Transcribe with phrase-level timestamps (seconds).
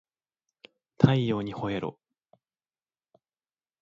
[0.99, 1.99] 太陽にほえろ